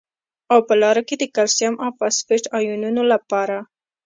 او 0.53 0.59
په 0.67 0.73
لاړو 0.81 1.01
کې 1.07 1.15
د 1.19 1.23
کلسیم 1.35 1.73
او 1.83 1.89
فاسفیټ 1.99 2.43
ایونونو 2.57 3.01
لپاره 3.13 3.57